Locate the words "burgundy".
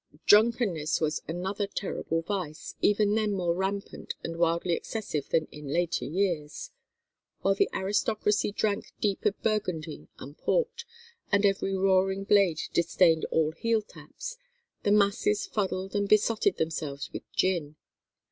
9.43-10.07